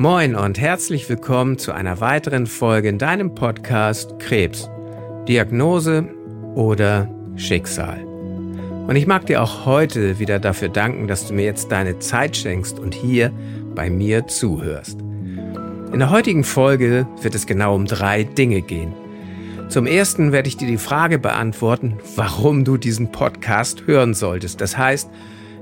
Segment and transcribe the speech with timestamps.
[0.00, 4.70] Moin und herzlich willkommen zu einer weiteren Folge in deinem Podcast Krebs,
[5.28, 6.08] Diagnose
[6.54, 8.02] oder Schicksal.
[8.88, 12.34] Und ich mag dir auch heute wieder dafür danken, dass du mir jetzt deine Zeit
[12.34, 13.30] schenkst und hier
[13.74, 14.98] bei mir zuhörst.
[15.92, 18.94] In der heutigen Folge wird es genau um drei Dinge gehen.
[19.68, 24.62] Zum ersten werde ich dir die Frage beantworten, warum du diesen Podcast hören solltest.
[24.62, 25.10] Das heißt,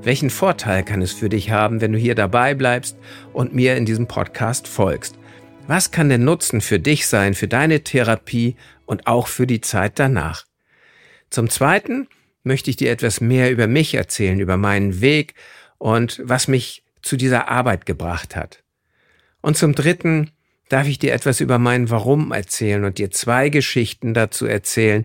[0.09, 2.97] welchen Vorteil kann es für dich haben, wenn du hier dabei bleibst
[3.35, 5.19] und mir in diesem Podcast folgst?
[5.67, 9.99] Was kann der Nutzen für dich sein, für deine Therapie und auch für die Zeit
[9.99, 10.47] danach?
[11.29, 12.09] Zum Zweiten
[12.43, 15.35] möchte ich dir etwas mehr über mich erzählen, über meinen Weg
[15.77, 18.65] und was mich zu dieser Arbeit gebracht hat.
[19.43, 20.31] Und zum Dritten
[20.71, 25.05] darf ich dir etwas über mein Warum erzählen und dir zwei Geschichten dazu erzählen,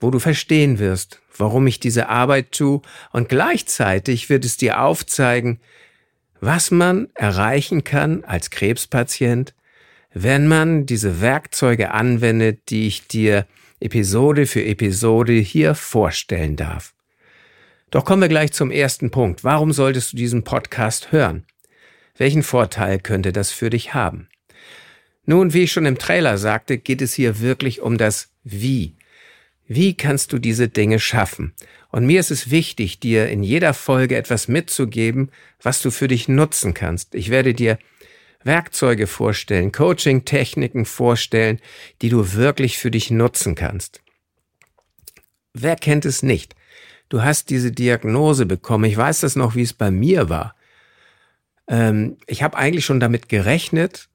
[0.00, 5.60] wo du verstehen wirst, warum ich diese Arbeit tue und gleichzeitig wird es dir aufzeigen,
[6.40, 9.54] was man erreichen kann als Krebspatient,
[10.12, 13.46] wenn man diese Werkzeuge anwendet, die ich dir
[13.80, 16.94] Episode für Episode hier vorstellen darf.
[17.90, 19.42] Doch kommen wir gleich zum ersten Punkt.
[19.42, 21.44] Warum solltest du diesen Podcast hören?
[22.16, 24.28] Welchen Vorteil könnte das für dich haben?
[25.26, 28.96] Nun, wie ich schon im Trailer sagte, geht es hier wirklich um das Wie.
[29.72, 31.54] Wie kannst du diese Dinge schaffen?
[31.92, 35.30] Und mir ist es wichtig, dir in jeder Folge etwas mitzugeben,
[35.62, 37.14] was du für dich nutzen kannst.
[37.14, 37.78] Ich werde dir
[38.42, 41.60] Werkzeuge vorstellen, Coaching-Techniken vorstellen,
[42.02, 44.02] die du wirklich für dich nutzen kannst.
[45.54, 46.56] Wer kennt es nicht?
[47.08, 48.86] Du hast diese Diagnose bekommen.
[48.86, 50.56] Ich weiß das noch, wie es bei mir war.
[51.68, 54.08] Ähm, ich habe eigentlich schon damit gerechnet.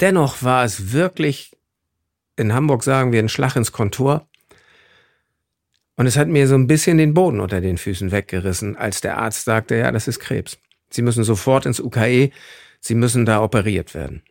[0.00, 1.56] Dennoch war es wirklich,
[2.34, 4.26] in Hamburg sagen wir, ein Schlag ins Kontor.
[5.96, 9.18] Und es hat mir so ein bisschen den Boden unter den Füßen weggerissen, als der
[9.18, 10.58] Arzt sagte, ja, das ist Krebs.
[10.90, 12.30] Sie müssen sofort ins UKE,
[12.80, 14.22] Sie müssen da operiert werden.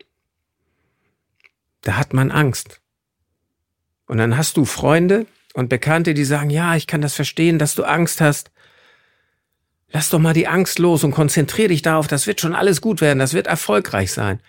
[1.82, 2.82] Da hat man Angst.
[4.08, 7.76] Und dann hast du Freunde und Bekannte, die sagen, ja, ich kann das verstehen, dass
[7.76, 8.52] du Angst hast.
[9.90, 13.00] Lass doch mal die Angst los und konzentrier dich darauf, das wird schon alles gut
[13.00, 14.42] werden, das wird erfolgreich sein.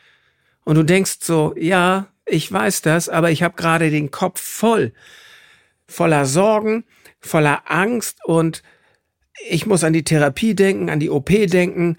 [0.64, 4.92] Und du denkst so, ja, ich weiß das, aber ich habe gerade den Kopf voll,
[5.86, 6.84] voller Sorgen,
[7.20, 8.62] voller Angst und
[9.48, 11.96] ich muss an die Therapie denken, an die OP denken.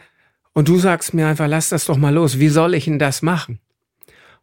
[0.54, 2.40] Und du sagst mir einfach, lass das doch mal los.
[2.40, 3.60] Wie soll ich denn das machen?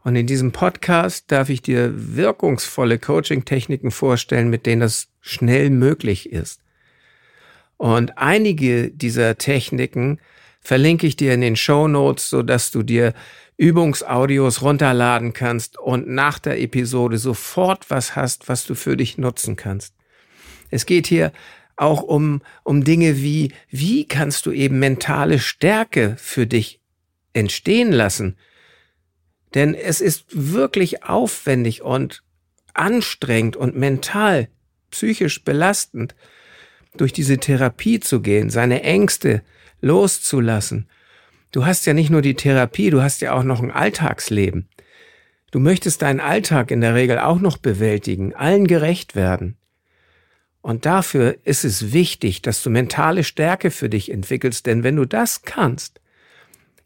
[0.02, 6.30] Und in diesem Podcast darf ich dir wirkungsvolle Coaching-Techniken vorstellen, mit denen das schnell möglich
[6.32, 6.62] ist.
[7.76, 10.18] Und einige dieser Techniken
[10.60, 13.14] verlinke ich dir in den Show Notes, so dass du dir
[13.60, 19.54] Übungsaudios runterladen kannst und nach der Episode sofort was hast, was du für dich nutzen
[19.54, 19.94] kannst.
[20.70, 21.30] Es geht hier
[21.76, 26.80] auch um, um Dinge wie, wie kannst du eben mentale Stärke für dich
[27.34, 28.38] entstehen lassen?
[29.52, 32.22] Denn es ist wirklich aufwendig und
[32.72, 34.48] anstrengend und mental,
[34.90, 36.14] psychisch belastend,
[36.96, 39.42] durch diese Therapie zu gehen, seine Ängste
[39.82, 40.88] loszulassen.
[41.52, 44.68] Du hast ja nicht nur die Therapie, du hast ja auch noch ein Alltagsleben.
[45.50, 49.56] Du möchtest deinen Alltag in der Regel auch noch bewältigen, allen gerecht werden.
[50.62, 55.06] Und dafür ist es wichtig, dass du mentale Stärke für dich entwickelst, denn wenn du
[55.06, 56.00] das kannst,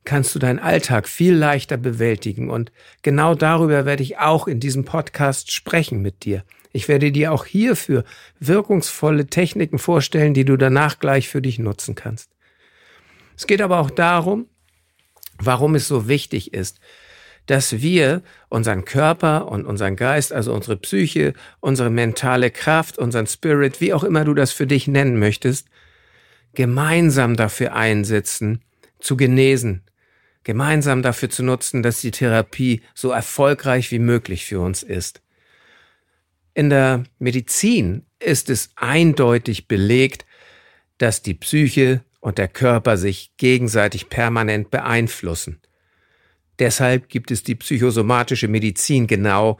[0.05, 2.51] kannst du deinen Alltag viel leichter bewältigen.
[2.51, 6.45] Und genau darüber werde ich auch in diesem Podcast sprechen mit dir.
[6.73, 8.05] Ich werde dir auch hierfür
[8.41, 12.31] wirkungsvolle Techniken vorstellen, die du danach gleich für dich nutzen kannst.
[13.37, 14.47] Es geht aber auch darum,
[15.47, 16.81] warum es so wichtig ist,
[17.47, 23.81] dass wir unseren Körper und unseren Geist, also unsere Psyche, unsere mentale Kraft, unseren Spirit,
[23.81, 25.69] wie auch immer du das für dich nennen möchtest,
[26.55, 28.63] gemeinsam dafür einsetzen,
[28.99, 29.83] zu genesen,
[30.45, 35.21] gemeinsam dafür zu nutzen, dass die Therapie so erfolgreich wie möglich für uns ist.
[36.55, 40.25] In der Medizin ist es eindeutig belegt,
[40.99, 45.61] dass die Psyche und der Körper sich gegenseitig permanent beeinflussen.
[46.59, 49.59] Deshalb gibt es die psychosomatische Medizin genau.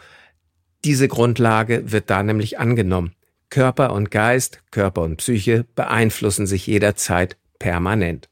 [0.83, 3.15] Diese Grundlage wird da nämlich angenommen.
[3.51, 8.31] Körper und Geist, Körper und Psyche beeinflussen sich jederzeit permanent.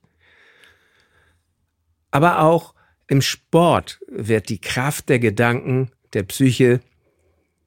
[2.11, 2.75] Aber auch
[3.09, 6.81] im Sport wird die Kraft der Gedanken, der Psyche,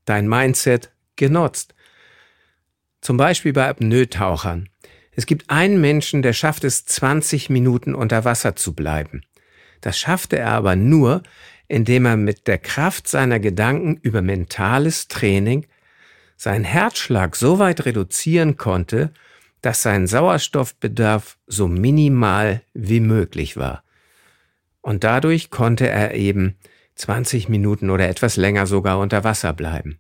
[0.06, 1.76] dein Mindset genutzt.
[3.02, 4.70] Zum Beispiel bei Apnoe-Tauchern.
[5.16, 9.22] Es gibt einen Menschen, der schafft es, 20 Minuten unter Wasser zu bleiben.
[9.82, 11.24] Das schaffte er aber nur,
[11.68, 15.66] indem er mit der Kraft seiner Gedanken über mentales Training
[16.38, 19.12] seinen Herzschlag so weit reduzieren konnte,
[19.62, 23.84] dass sein Sauerstoffbedarf so minimal wie möglich war.
[24.82, 26.56] Und dadurch konnte er eben
[26.96, 30.00] 20 Minuten oder etwas länger sogar unter Wasser bleiben.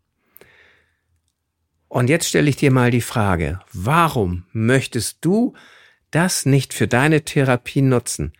[1.96, 5.54] Und jetzt stelle ich dir mal die Frage, warum möchtest du
[6.12, 8.34] das nicht für deine Therapie nutzen?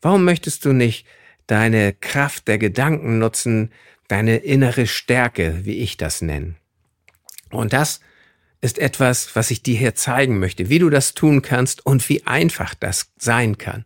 [0.00, 1.06] Warum möchtest du nicht
[1.46, 3.72] deine Kraft der Gedanken nutzen,
[4.08, 6.54] deine innere Stärke, wie ich das nenne?
[7.50, 8.00] Und das
[8.62, 12.26] ist etwas, was ich dir hier zeigen möchte, wie du das tun kannst und wie
[12.26, 13.84] einfach das sein kann.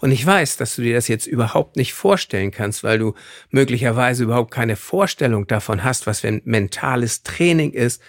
[0.00, 3.14] Und ich weiß, dass du dir das jetzt überhaupt nicht vorstellen kannst, weil du
[3.50, 8.02] möglicherweise überhaupt keine Vorstellung davon hast, was ein mentales Training ist.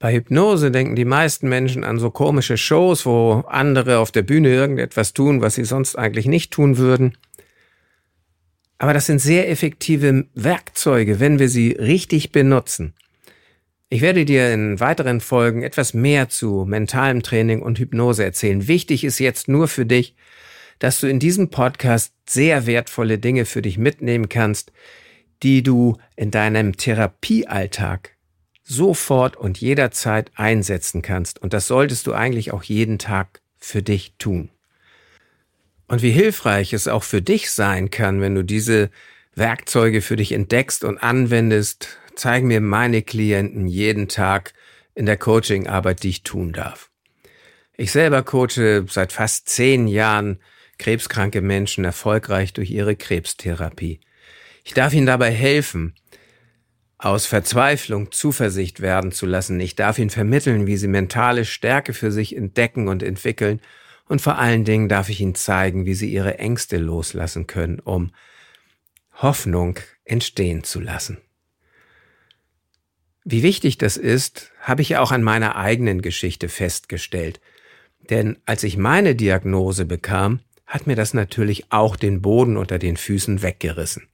[0.00, 4.48] Bei Hypnose denken die meisten Menschen an so komische Shows, wo andere auf der Bühne
[4.48, 7.18] irgendetwas tun, was sie sonst eigentlich nicht tun würden.
[8.78, 12.94] Aber das sind sehr effektive Werkzeuge, wenn wir sie richtig benutzen.
[13.90, 18.66] Ich werde dir in weiteren Folgen etwas mehr zu mentalem Training und Hypnose erzählen.
[18.68, 20.16] Wichtig ist jetzt nur für dich,
[20.78, 24.72] dass du in diesem Podcast sehr wertvolle Dinge für dich mitnehmen kannst,
[25.42, 28.16] die du in deinem Therapiealltag
[28.70, 31.42] sofort und jederzeit einsetzen kannst.
[31.42, 34.50] Und das solltest du eigentlich auch jeden Tag für dich tun.
[35.88, 38.90] Und wie hilfreich es auch für dich sein kann, wenn du diese
[39.34, 44.52] Werkzeuge für dich entdeckst und anwendest, zeigen mir meine Klienten jeden Tag
[44.94, 46.90] in der Coachingarbeit, die ich tun darf.
[47.76, 50.38] Ich selber coache seit fast zehn Jahren
[50.78, 54.00] krebskranke Menschen erfolgreich durch ihre Krebstherapie.
[54.64, 55.94] Ich darf ihnen dabei helfen,
[57.02, 59.58] aus Verzweiflung Zuversicht werden zu lassen.
[59.58, 63.60] Ich darf ihnen vermitteln, wie sie mentale Stärke für sich entdecken und entwickeln.
[64.06, 68.12] Und vor allen Dingen darf ich ihnen zeigen, wie sie ihre Ängste loslassen können, um
[69.14, 71.18] Hoffnung entstehen zu lassen.
[73.24, 77.40] Wie wichtig das ist, habe ich auch an meiner eigenen Geschichte festgestellt.
[78.10, 82.96] Denn als ich meine Diagnose bekam, hat mir das natürlich auch den Boden unter den
[82.96, 84.09] Füßen weggerissen.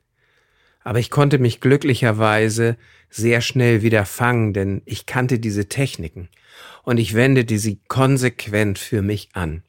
[0.87, 2.77] Aber ich konnte mich glücklicherweise
[3.11, 6.29] sehr schnell wieder fangen, denn ich kannte diese Techniken
[6.85, 9.65] und ich wendete sie konsequent für mich an.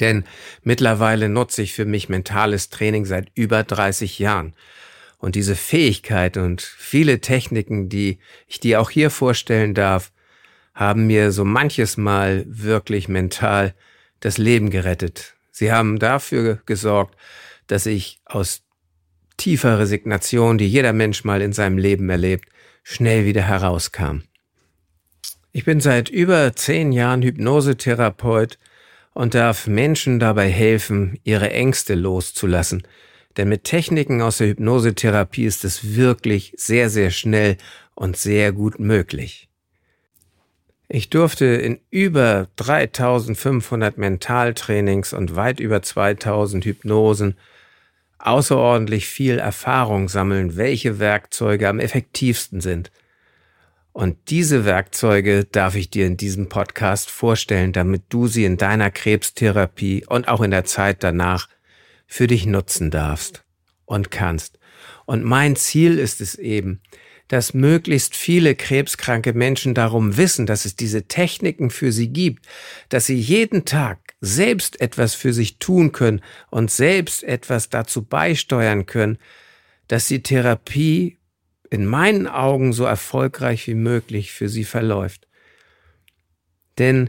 [0.00, 0.24] Denn
[0.64, 4.54] mittlerweile nutze ich für mich mentales Training seit über 30 Jahren.
[5.18, 10.10] Und diese Fähigkeit und viele Techniken, die ich dir auch hier vorstellen darf,
[10.74, 13.72] haben mir so manches Mal wirklich mental
[14.18, 15.36] das Leben gerettet.
[15.52, 17.16] Sie haben dafür gesorgt,
[17.68, 18.61] dass ich aus
[19.42, 22.48] tiefer Resignation, die jeder Mensch mal in seinem Leben erlebt,
[22.84, 24.20] schnell wieder herauskam.
[25.50, 28.60] Ich bin seit über zehn Jahren Hypnosetherapeut
[29.14, 32.84] und darf Menschen dabei helfen, ihre Ängste loszulassen.
[33.36, 37.56] Denn mit Techniken aus der Hypnosetherapie ist es wirklich sehr, sehr schnell
[37.96, 39.48] und sehr gut möglich.
[40.88, 47.36] Ich durfte in über 3500 Mentaltrainings und weit über 2000 Hypnosen
[48.22, 52.90] außerordentlich viel Erfahrung sammeln, welche Werkzeuge am effektivsten sind.
[53.92, 58.90] Und diese Werkzeuge darf ich dir in diesem Podcast vorstellen, damit du sie in deiner
[58.90, 61.48] Krebstherapie und auch in der Zeit danach
[62.06, 63.44] für dich nutzen darfst
[63.84, 64.58] und kannst.
[65.04, 66.80] Und mein Ziel ist es eben,
[67.32, 72.44] dass möglichst viele krebskranke Menschen darum wissen, dass es diese Techniken für sie gibt,
[72.90, 76.20] dass sie jeden Tag selbst etwas für sich tun können
[76.50, 79.16] und selbst etwas dazu beisteuern können,
[79.88, 81.16] dass die Therapie
[81.70, 85.26] in meinen Augen so erfolgreich wie möglich für sie verläuft.
[86.76, 87.08] Denn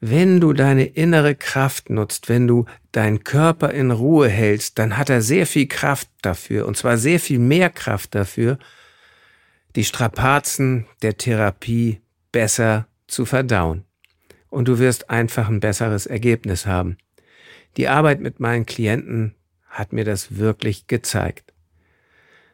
[0.00, 5.08] wenn du deine innere Kraft nutzt, wenn du deinen Körper in Ruhe hältst, dann hat
[5.08, 8.58] er sehr viel Kraft dafür, und zwar sehr viel mehr Kraft dafür,
[9.76, 12.00] die Strapazen der Therapie
[12.32, 13.84] besser zu verdauen.
[14.48, 16.96] Und du wirst einfach ein besseres Ergebnis haben.
[17.76, 19.34] Die Arbeit mit meinen Klienten
[19.68, 21.52] hat mir das wirklich gezeigt.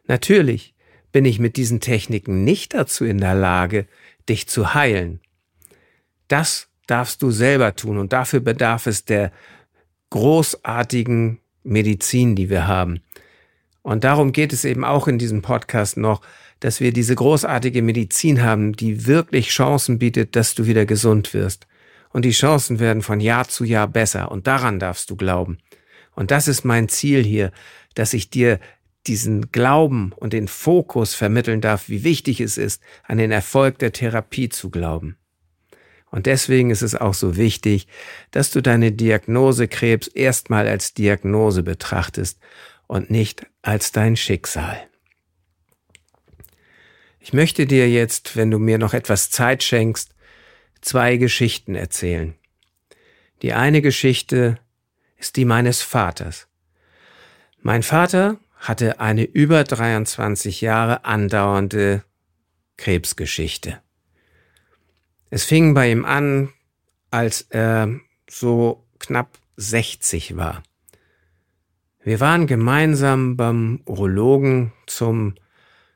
[0.08, 0.74] Natürlich
[1.12, 3.86] bin ich mit diesen Techniken nicht dazu in der Lage,
[4.28, 5.20] dich zu heilen.
[6.26, 9.30] Das darfst du selber tun und dafür bedarf es der
[10.10, 13.00] großartigen Medizin, die wir haben.
[13.82, 16.20] Und darum geht es eben auch in diesem Podcast noch,
[16.62, 21.66] dass wir diese großartige Medizin haben, die wirklich Chancen bietet, dass du wieder gesund wirst.
[22.10, 24.30] Und die Chancen werden von Jahr zu Jahr besser.
[24.30, 25.58] Und daran darfst du glauben.
[26.14, 27.50] Und das ist mein Ziel hier,
[27.94, 28.60] dass ich dir
[29.08, 33.92] diesen Glauben und den Fokus vermitteln darf, wie wichtig es ist, an den Erfolg der
[33.92, 35.16] Therapie zu glauben.
[36.12, 37.88] Und deswegen ist es auch so wichtig,
[38.30, 42.38] dass du deine Diagnose Krebs erstmal als Diagnose betrachtest
[42.86, 44.91] und nicht als dein Schicksal.
[47.24, 50.12] Ich möchte dir jetzt, wenn du mir noch etwas Zeit schenkst,
[50.80, 52.34] zwei Geschichten erzählen.
[53.42, 54.58] Die eine Geschichte
[55.18, 56.48] ist die meines Vaters.
[57.60, 62.02] Mein Vater hatte eine über 23 Jahre andauernde
[62.76, 63.80] Krebsgeschichte.
[65.30, 66.52] Es fing bei ihm an,
[67.12, 70.64] als er so knapp 60 war.
[72.02, 75.36] Wir waren gemeinsam beim Urologen zum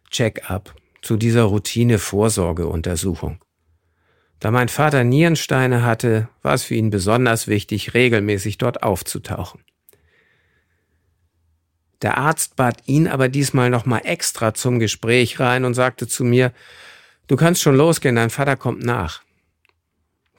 [0.09, 0.73] Check-up,
[1.07, 3.39] zu dieser Routine-Vorsorgeuntersuchung.
[4.41, 9.63] Da mein Vater Nierensteine hatte, war es für ihn besonders wichtig, regelmäßig dort aufzutauchen.
[12.03, 16.53] Der Arzt bat ihn aber diesmal nochmal extra zum Gespräch rein und sagte zu mir,
[17.29, 19.23] du kannst schon losgehen, dein Vater kommt nach.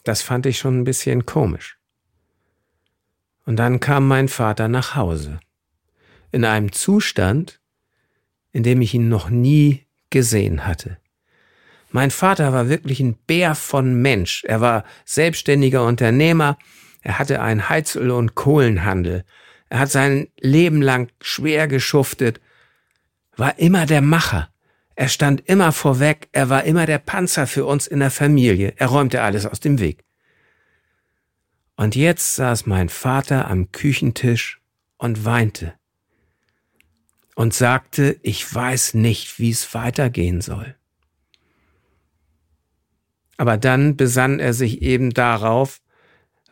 [0.04, 1.78] Das fand ich schon ein bisschen komisch.
[3.46, 5.40] Und dann kam mein Vater nach Hause.
[6.32, 7.62] In einem Zustand,
[8.52, 10.98] in dem ich ihn noch nie gesehen hatte.
[11.90, 14.44] Mein Vater war wirklich ein Bär von Mensch.
[14.44, 16.58] Er war selbstständiger Unternehmer.
[17.02, 19.24] Er hatte einen Heizöl- und Kohlenhandel.
[19.70, 22.40] Er hat sein Leben lang schwer geschuftet,
[23.36, 24.50] war immer der Macher.
[24.96, 28.74] Er stand immer vorweg, er war immer der Panzer für uns in der Familie.
[28.78, 30.04] Er räumte alles aus dem Weg.
[31.76, 34.60] Und jetzt saß mein Vater am Küchentisch
[34.98, 35.74] und weinte
[37.38, 40.74] und sagte, ich weiß nicht, wie es weitergehen soll.
[43.38, 45.80] Aber dann besann er sich eben darauf,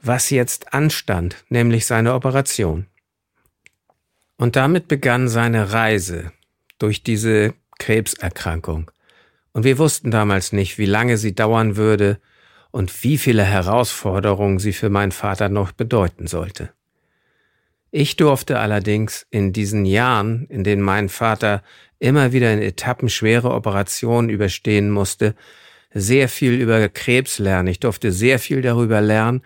[0.04, 2.86] was jetzt anstand, nämlich seine Operation.
[4.38, 6.32] Und damit begann seine Reise
[6.78, 8.92] durch diese Krebserkrankung.
[9.54, 12.22] Und wir wussten damals nicht, wie lange sie dauern würde
[12.70, 16.75] und wie viele Herausforderungen sie für meinen Vater noch bedeuten sollte.
[17.98, 21.64] Ich durfte allerdings in diesen Jahren, in denen mein Vater
[21.98, 25.34] immer wieder in Etappen schwere Operationen überstehen musste,
[25.94, 27.70] sehr viel über Krebs lernen.
[27.70, 29.44] Ich durfte sehr viel darüber lernen,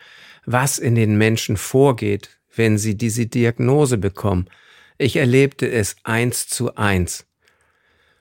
[0.47, 4.49] was in den Menschen vorgeht, wenn sie diese Diagnose bekommen.
[4.97, 7.27] Ich erlebte es eins zu eins.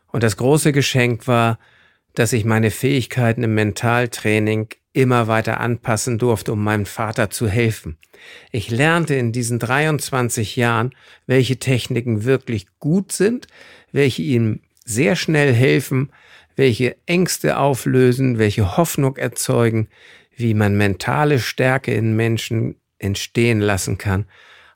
[0.08, 1.58] Und das große Geschenk war,
[2.12, 4.68] dass ich meine Fähigkeiten im Mentaltraining
[5.02, 7.98] immer weiter anpassen durfte, um meinem Vater zu helfen.
[8.50, 10.94] Ich lernte in diesen 23 Jahren,
[11.26, 13.46] welche Techniken wirklich gut sind,
[13.92, 16.10] welche ihm sehr schnell helfen,
[16.56, 19.88] welche Ängste auflösen, welche Hoffnung erzeugen,
[20.36, 24.26] wie man mentale Stärke in Menschen entstehen lassen kann.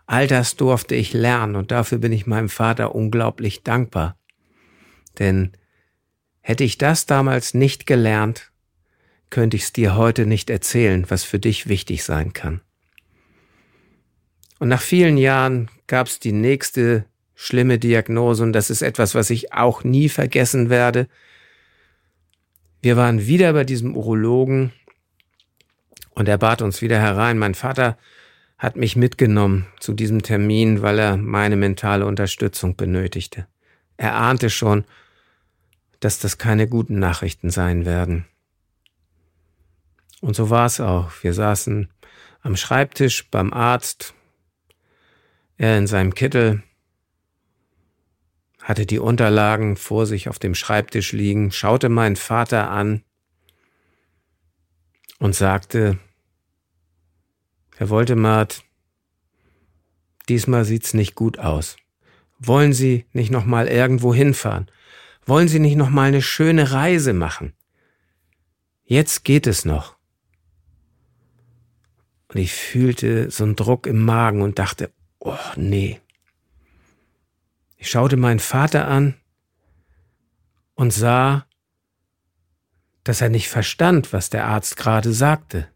[0.06, 4.16] All das durfte ich lernen und dafür bin ich meinem Vater unglaublich dankbar.
[5.18, 5.52] Denn
[6.40, 8.51] hätte ich das damals nicht gelernt,
[9.32, 12.60] könnte ich es dir heute nicht erzählen, was für dich wichtig sein kann.
[14.60, 19.30] Und nach vielen Jahren gab es die nächste schlimme Diagnose und das ist etwas, was
[19.30, 21.08] ich auch nie vergessen werde.
[22.82, 24.72] Wir waren wieder bei diesem Urologen
[26.10, 27.38] und er bat uns wieder herein.
[27.38, 27.98] Mein Vater
[28.58, 33.46] hat mich mitgenommen zu diesem Termin, weil er meine mentale Unterstützung benötigte.
[33.96, 34.84] Er ahnte schon,
[36.00, 38.26] dass das keine guten Nachrichten sein werden.
[40.22, 41.10] Und so war es auch.
[41.22, 41.90] Wir saßen
[42.42, 44.14] am Schreibtisch beim Arzt,
[45.58, 46.62] er in seinem Kittel
[48.60, 53.02] hatte die Unterlagen vor sich auf dem Schreibtisch liegen, schaute meinen Vater an
[55.18, 55.98] und sagte,
[57.76, 58.62] Herr Woltemart,
[60.28, 61.76] diesmal sieht's nicht gut aus.
[62.38, 64.70] Wollen Sie nicht noch mal irgendwo hinfahren?
[65.26, 67.54] Wollen Sie nicht noch mal eine schöne Reise machen?
[68.84, 69.96] Jetzt geht es noch.
[72.32, 76.00] Und ich fühlte so einen Druck im Magen und dachte, oh nee.
[77.76, 79.14] Ich schaute meinen Vater an
[80.74, 81.46] und sah,
[83.04, 85.68] dass er nicht verstand, was der Arzt gerade sagte.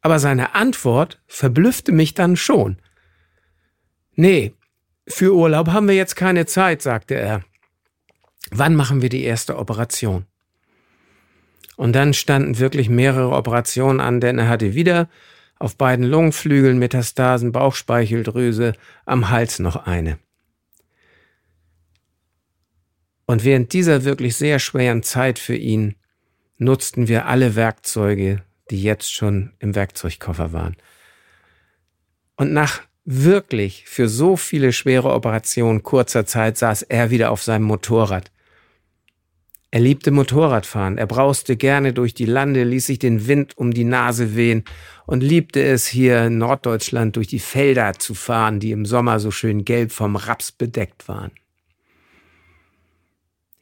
[0.00, 2.78] Aber seine Antwort verblüffte mich dann schon.
[4.12, 4.54] Nee,
[5.06, 7.42] für Urlaub haben wir jetzt keine Zeit, sagte er.
[8.50, 10.26] Wann machen wir die erste Operation?
[11.76, 15.08] Und dann standen wirklich mehrere Operationen an, denn er hatte wieder
[15.58, 18.74] auf beiden Lungenflügeln Metastasen, Bauchspeicheldrüse,
[19.06, 20.18] am Hals noch eine.
[23.26, 25.96] Und während dieser wirklich sehr schweren Zeit für ihn
[26.58, 30.76] nutzten wir alle Werkzeuge, die jetzt schon im Werkzeugkoffer waren.
[32.36, 37.64] Und nach wirklich für so viele schwere Operationen kurzer Zeit saß er wieder auf seinem
[37.64, 38.30] Motorrad.
[39.74, 43.82] Er liebte Motorradfahren, er brauste gerne durch die Lande, ließ sich den Wind um die
[43.82, 44.62] Nase wehen
[45.04, 49.32] und liebte es hier in Norddeutschland durch die Felder zu fahren, die im Sommer so
[49.32, 51.32] schön gelb vom Raps bedeckt waren.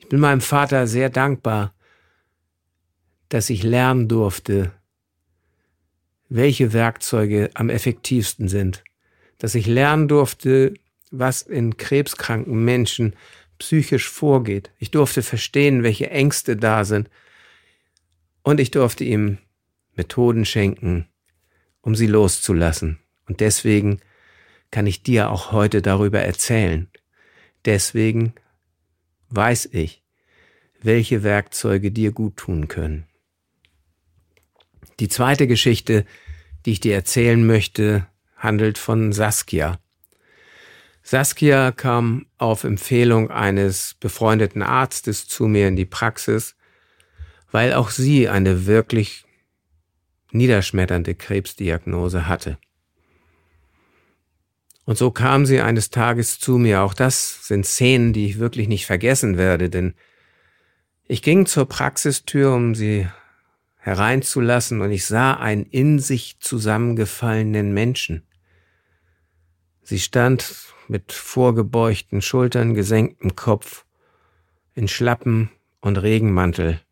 [0.00, 1.73] Ich bin meinem Vater sehr dankbar,
[3.31, 4.71] dass ich lernen durfte,
[6.28, 8.85] welche Werkzeuge am effektivsten sind,
[9.38, 10.75] dass ich lernen durfte,
[11.11, 13.16] was in krebskranken Menschen
[13.62, 14.73] psychisch vorgeht.
[14.78, 17.09] Ich durfte verstehen, welche Ängste da sind.
[18.42, 19.38] Und ich durfte ihm
[19.95, 21.07] Methoden schenken,
[21.81, 22.99] um sie loszulassen.
[23.28, 24.00] Und deswegen
[24.73, 26.90] kann ich dir auch heute darüber erzählen.
[27.64, 28.35] Deswegen
[29.28, 30.02] weiß ich,
[30.83, 33.07] welche Werkzeuge dir gut tun können.
[34.99, 36.04] Die zweite Geschichte,
[36.66, 39.78] die ich dir erzählen möchte, handelt von Saskia.
[41.02, 46.56] Saskia kam auf Empfehlung eines befreundeten Arztes zu mir in die Praxis,
[47.50, 49.25] weil auch sie eine wirklich
[50.30, 52.59] niederschmetternde Krebsdiagnose hatte.
[54.85, 56.82] Und so kam sie eines Tages zu mir.
[56.82, 59.94] Auch das sind Szenen, die ich wirklich nicht vergessen werde, denn
[61.06, 63.09] ich ging zur Praxistür, um sie
[63.76, 68.23] hereinzulassen, und ich sah einen in sich zusammengefallenen Menschen.
[69.82, 70.54] Sie stand
[70.92, 73.87] mit vorgebeugten Schultern, gesenktem Kopf,
[74.75, 76.82] in Schlappen und Regenmantel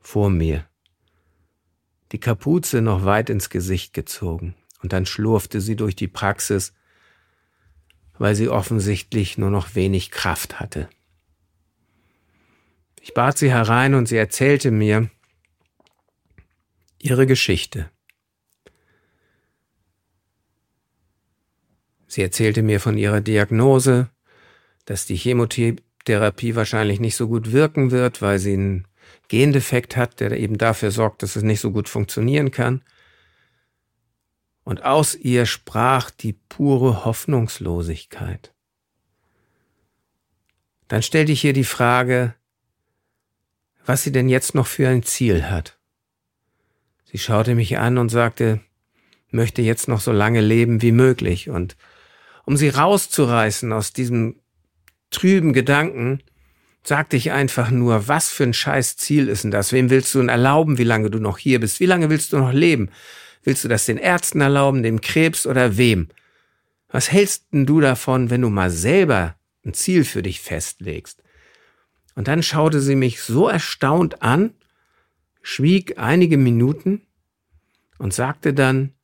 [0.00, 0.66] vor mir.
[2.10, 6.74] Die Kapuze noch weit ins Gesicht gezogen, und dann schlurfte sie durch die Praxis,
[8.18, 10.90] weil sie offensichtlich nur noch wenig Kraft hatte.
[13.00, 15.08] Ich bat sie herein und sie erzählte mir
[16.98, 17.90] ihre Geschichte.
[22.10, 24.10] Sie erzählte mir von ihrer Diagnose,
[24.84, 28.88] dass die Chemotherapie wahrscheinlich nicht so gut wirken wird, weil sie einen
[29.28, 32.82] Gendefekt hat, der eben dafür sorgt, dass es nicht so gut funktionieren kann.
[34.64, 38.52] Und aus ihr sprach die pure Hoffnungslosigkeit.
[40.88, 42.34] Dann stellte ich ihr die Frage,
[43.86, 45.78] was sie denn jetzt noch für ein Ziel hat.
[47.04, 48.60] Sie schaute mich an und sagte,
[49.30, 51.50] möchte jetzt noch so lange leben wie möglich.
[51.50, 51.76] Und
[52.50, 54.40] um sie rauszureißen aus diesem
[55.10, 56.20] trüben Gedanken,
[56.82, 59.70] sagte ich einfach nur, was für ein scheiß Ziel ist denn das?
[59.70, 61.78] Wem willst du denn erlauben, wie lange du noch hier bist?
[61.78, 62.90] Wie lange willst du noch leben?
[63.44, 66.08] Willst du das den Ärzten erlauben, dem Krebs oder wem?
[66.88, 71.22] Was hältst denn du davon, wenn du mal selber ein Ziel für dich festlegst?
[72.16, 74.54] Und dann schaute sie mich so erstaunt an,
[75.40, 77.02] schwieg einige Minuten
[77.98, 78.94] und sagte dann,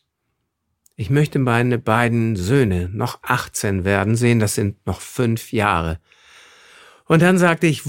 [0.96, 6.00] ich möchte meine beiden Söhne noch 18 werden sehen, das sind noch fünf Jahre.
[7.04, 7.82] Und dann sagte ich,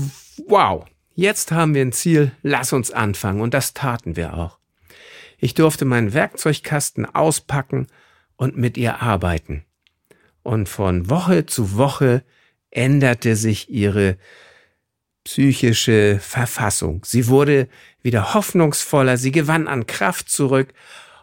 [0.48, 3.42] wow, jetzt haben wir ein Ziel, lass uns anfangen.
[3.42, 4.60] Und das taten wir auch.
[5.40, 7.88] Ich durfte meinen Werkzeugkasten auspacken
[8.36, 9.64] und mit ihr arbeiten.
[10.44, 12.24] Und von Woche zu Woche
[12.72, 14.18] änderte sich ihre
[15.24, 17.04] psychische Verfassung.
[17.06, 17.70] Sie wurde
[18.02, 20.74] wieder hoffnungsvoller, sie gewann an Kraft zurück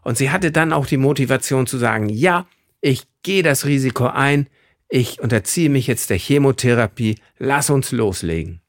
[0.05, 2.47] und sie hatte dann auch die Motivation zu sagen, ja,
[2.81, 4.49] ich gehe das Risiko ein,
[4.89, 8.61] ich unterziehe mich jetzt der Chemotherapie, lass uns loslegen.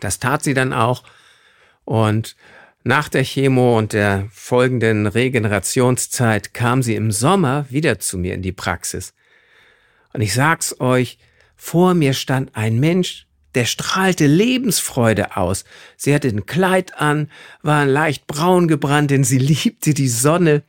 [0.00, 1.02] Das tat sie dann auch
[1.84, 2.36] und
[2.84, 8.42] nach der Chemo und der folgenden Regenerationszeit kam sie im Sommer wieder zu mir in
[8.42, 9.14] die Praxis.
[10.12, 11.18] Und ich sag's euch,
[11.56, 15.64] vor mir stand ein Mensch, der strahlte Lebensfreude aus.
[15.96, 17.30] Sie hatte ein Kleid an,
[17.62, 20.62] war leicht braun gebrannt, denn sie liebte die Sonne.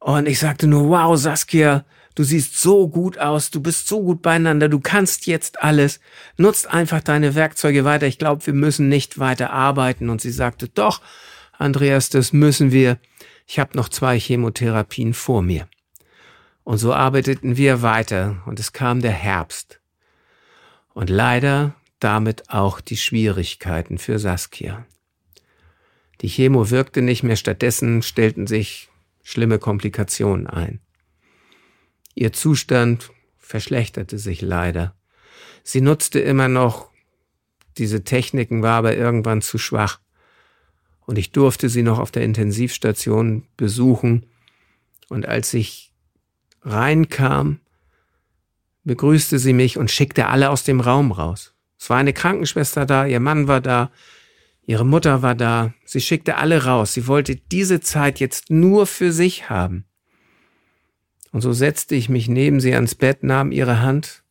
[0.00, 4.22] Und ich sagte nur, wow, Saskia, du siehst so gut aus, du bist so gut
[4.22, 6.00] beieinander, du kannst jetzt alles,
[6.36, 10.08] nutzt einfach deine Werkzeuge weiter, ich glaube, wir müssen nicht weiter arbeiten.
[10.08, 11.00] Und sie sagte, doch,
[11.52, 12.98] Andreas, das müssen wir.
[13.46, 15.68] Ich habe noch zwei Chemotherapien vor mir.
[16.62, 19.80] Und so arbeiteten wir weiter und es kam der Herbst.
[20.98, 24.84] Und leider damit auch die Schwierigkeiten für Saskia.
[26.22, 28.88] Die Chemo wirkte nicht mehr, stattdessen stellten sich
[29.22, 30.80] schlimme Komplikationen ein.
[32.16, 34.96] Ihr Zustand verschlechterte sich leider.
[35.62, 36.90] Sie nutzte immer noch
[37.76, 40.00] diese Techniken, war aber irgendwann zu schwach.
[41.06, 44.26] Und ich durfte sie noch auf der Intensivstation besuchen.
[45.08, 45.92] Und als ich
[46.62, 47.60] reinkam,
[48.88, 51.54] begrüßte sie mich und schickte alle aus dem Raum raus.
[51.78, 53.92] Es war eine Krankenschwester da, ihr Mann war da,
[54.66, 55.72] ihre Mutter war da.
[55.84, 56.94] Sie schickte alle raus.
[56.94, 59.84] Sie wollte diese Zeit jetzt nur für sich haben.
[61.30, 64.24] Und so setzte ich mich neben sie ans Bett, nahm ihre Hand.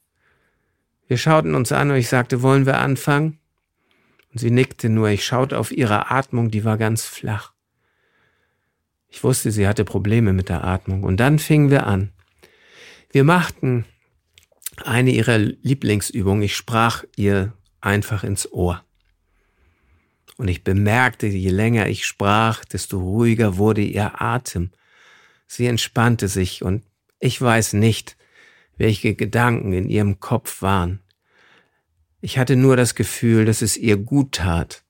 [1.08, 3.39] Wir schauten uns an und ich sagte, wollen wir anfangen?
[4.34, 5.10] Und sie nickte nur.
[5.10, 7.54] Ich schaute auf ihre Atmung, die war ganz flach.
[9.08, 11.04] Ich wusste, sie hatte Probleme mit der Atmung.
[11.04, 12.12] Und dann fingen wir an.
[13.12, 13.86] Wir machten
[14.86, 16.44] eine ihrer Lieblingsübungen.
[16.44, 18.84] Ich sprach ihr einfach ins Ohr.
[20.38, 24.72] Und ich bemerkte, je länger ich sprach, desto ruhiger wurde ihr Atem.
[25.48, 26.84] Sie entspannte sich und
[27.20, 28.16] Ich weiß nicht,
[28.78, 31.00] welche Gedanken in ihrem Kopf waren.
[32.22, 34.84] Ich hatte nur das Gefühl, dass es ihr gut tat.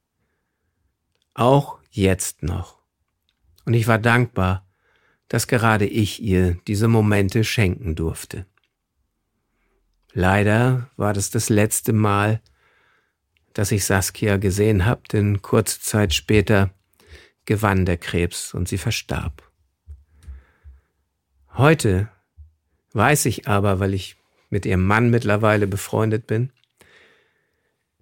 [1.33, 2.79] Auch jetzt noch.
[3.63, 4.65] Und ich war dankbar,
[5.29, 8.45] dass gerade ich ihr diese Momente schenken durfte.
[10.19, 12.41] Leider war das das letzte Mal,
[13.53, 16.71] dass ich Saskia gesehen habe, denn kurze Zeit später
[17.45, 19.43] gewann der Krebs und sie verstarb.
[21.53, 22.09] Heute
[22.93, 24.15] weiß ich aber, weil ich
[24.49, 26.51] mit ihrem Mann mittlerweile befreundet bin,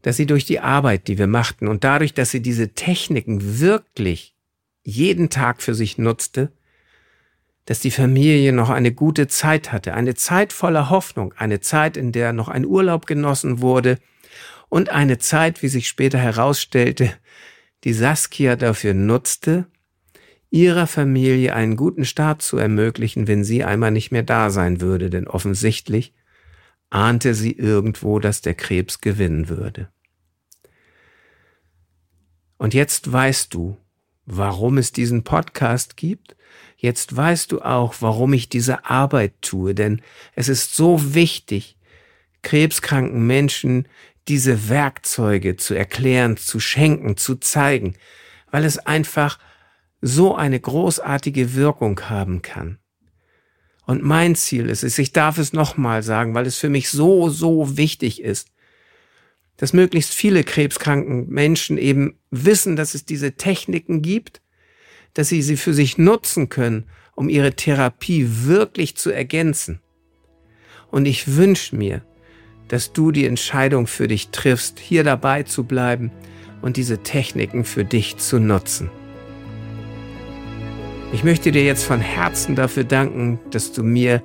[0.01, 4.38] dass sie durch die Arbeit, die wir machten und dadurch, dass sie diese Techniken wirklich
[4.84, 6.54] jeden Tag für sich nutzte,
[7.65, 12.12] dass die Familie noch eine gute Zeit hatte, eine Zeit voller Hoffnung, eine Zeit, in
[12.12, 13.97] der noch ein Urlaub genossen wurde
[14.69, 17.12] und eine Zeit, wie sich später herausstellte,
[17.84, 19.65] die Saskia dafür nutzte,
[20.49, 25.10] ihrer Familie einen guten Start zu ermöglichen, wenn sie einmal nicht mehr da sein würde,
[25.10, 26.13] denn offensichtlich
[26.89, 29.89] ahnte sie irgendwo, dass der Krebs gewinnen würde.
[32.58, 33.78] Und jetzt weißt du,
[34.25, 36.36] warum es diesen Podcast gibt.
[36.75, 40.01] Jetzt weißt du auch, warum ich diese Arbeit tue, denn
[40.35, 41.77] es ist so wichtig,
[42.41, 43.88] krebskranken Menschen
[44.27, 47.95] diese Werkzeuge zu erklären, zu schenken, zu zeigen,
[48.51, 49.39] weil es einfach
[50.01, 52.79] so eine großartige Wirkung haben kann.
[53.85, 57.29] Und mein Ziel ist es, ich darf es nochmal sagen, weil es für mich so,
[57.29, 58.49] so wichtig ist,
[59.57, 64.41] dass möglichst viele krebskranken Menschen eben wissen, dass es diese Techniken gibt,
[65.15, 69.80] dass sie sie für sich nutzen können, um ihre Therapie wirklich zu ergänzen.
[70.91, 72.04] Und ich wünsche mir,
[72.67, 76.12] dass du die Entscheidung für dich triffst, hier dabei zu bleiben
[76.62, 78.89] und diese Techniken für dich zu nutzen.
[81.13, 84.21] Ich möchte dir jetzt von Herzen dafür danken, dass du mir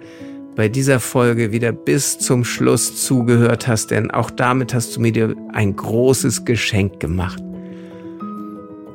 [0.57, 5.37] bei dieser Folge wieder bis zum Schluss zugehört hast, denn auch damit hast du mir
[5.53, 7.43] ein großes Geschenk gemacht.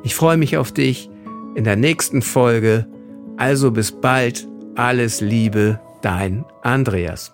[0.02, 1.08] Ich freue mich auf dich
[1.56, 2.86] in der nächsten Folge.
[3.36, 4.46] Also bis bald.
[4.76, 7.32] Alles Liebe, dein Andreas.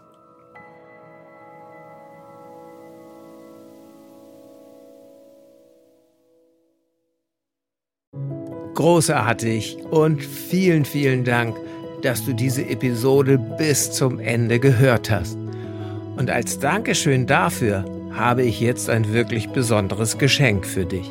[8.74, 11.56] Großartig und vielen, vielen Dank
[12.02, 15.38] dass du diese Episode bis zum Ende gehört hast.
[16.16, 21.10] Und als Dankeschön dafür habe ich jetzt ein wirklich besonderes Geschenk für dich.